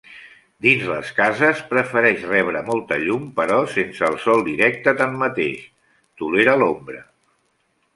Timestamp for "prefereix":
1.73-2.25